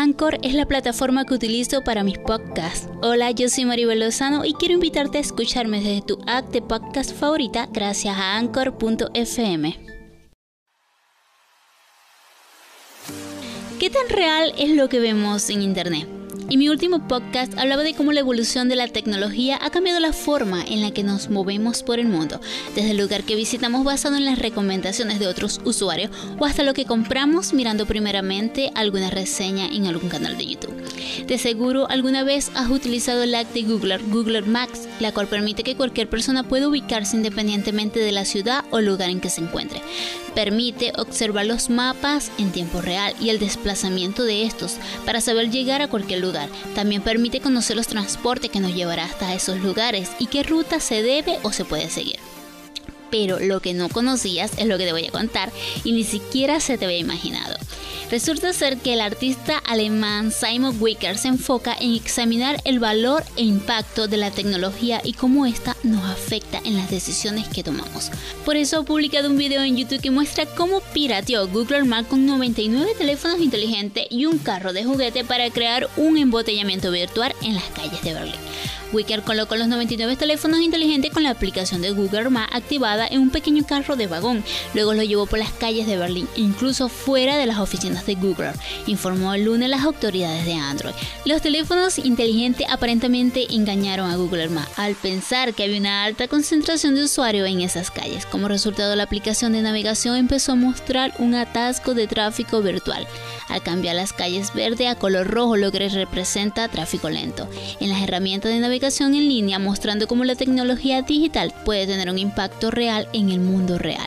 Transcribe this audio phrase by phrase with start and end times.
[0.00, 2.88] Anchor es la plataforma que utilizo para mis podcasts.
[3.02, 7.12] Hola, yo soy Maribel Lozano y quiero invitarte a escucharme desde tu app de podcast
[7.12, 9.76] favorita gracias a anchor.fm.
[13.80, 16.17] ¿Qué tan real es lo que vemos en Internet?
[16.50, 20.14] En mi último podcast hablaba de cómo la evolución de la tecnología ha cambiado la
[20.14, 22.40] forma en la que nos movemos por el mundo,
[22.74, 26.72] desde el lugar que visitamos basado en las recomendaciones de otros usuarios o hasta lo
[26.72, 30.74] que compramos mirando primeramente alguna reseña en algún canal de YouTube.
[31.26, 35.64] De seguro alguna vez has utilizado el app de Google, Google Maps, la cual permite
[35.64, 39.82] que cualquier persona pueda ubicarse independientemente de la ciudad o lugar en que se encuentre.
[40.34, 45.82] Permite observar los mapas en tiempo real y el desplazamiento de estos para saber llegar
[45.82, 46.37] a cualquier lugar.
[46.74, 51.02] También permite conocer los transportes que nos llevará hasta esos lugares y qué ruta se
[51.02, 52.27] debe o se puede seguir
[53.10, 55.52] pero lo que no conocías es lo que te voy a contar
[55.84, 57.56] y ni siquiera se te había imaginado.
[58.10, 63.42] Resulta ser que el artista alemán Simon Wicker se enfoca en examinar el valor e
[63.42, 68.10] impacto de la tecnología y cómo ésta nos afecta en las decisiones que tomamos.
[68.46, 72.24] Por eso ha publicado un video en YouTube que muestra cómo pirateó Google Maps con
[72.24, 77.64] 99 teléfonos inteligentes y un carro de juguete para crear un embotellamiento virtual en las
[77.64, 78.40] calles de Berlín.
[78.92, 83.30] Wicker colocó los 99 teléfonos inteligentes con la aplicación de Google Maps activada en un
[83.30, 84.42] pequeño carro de vagón.
[84.74, 88.52] Luego lo llevó por las calles de Berlín, incluso fuera de las oficinas de Google,
[88.86, 90.94] informó el lunes las autoridades de Android.
[91.26, 96.94] Los teléfonos inteligentes aparentemente engañaron a Google Maps al pensar que había una alta concentración
[96.94, 98.24] de usuarios en esas calles.
[98.26, 103.06] Como resultado, la aplicación de navegación empezó a mostrar un atasco de tráfico virtual
[103.48, 107.48] al cambiar las calles verde a color rojo, lo que representa tráfico lento.
[107.80, 112.18] En las herramientas de navegación en línea mostrando cómo la tecnología digital puede tener un
[112.18, 114.06] impacto real en el mundo real.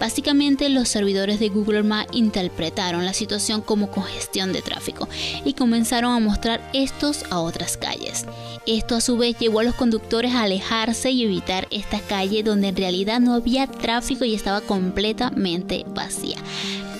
[0.00, 5.08] Básicamente los servidores de Google Maps interpretaron la situación como congestión de tráfico
[5.44, 8.26] y comenzaron a mostrar estos a otras calles.
[8.66, 12.68] Esto a su vez llevó a los conductores a alejarse y evitar esta calle donde
[12.68, 16.38] en realidad no había tráfico y estaba completamente vacía.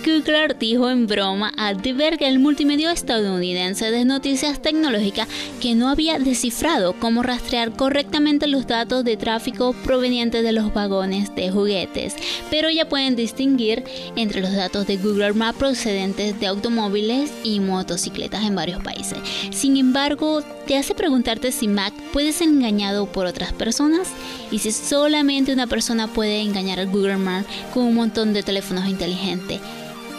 [0.05, 5.29] Kugler dijo en broma a Diverge, el multimedio estadounidense de noticias tecnológicas,
[5.61, 11.35] que no había descifrado cómo rastrear correctamente los datos de tráfico provenientes de los vagones
[11.35, 12.15] de juguetes,
[12.51, 13.83] pero ya pueden distinguir
[14.15, 19.17] entre los datos de Google Maps procedentes de automóviles y motocicletas en varios países.
[19.53, 24.09] Sin embargo, te hace preguntarte si Mac puede ser engañado por otras personas
[24.51, 28.87] y si solamente una persona puede engañar a Google Maps con un montón de teléfonos
[28.87, 29.61] inteligentes.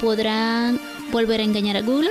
[0.01, 0.79] ¿Podrán
[1.11, 2.09] volver a engañar a Google?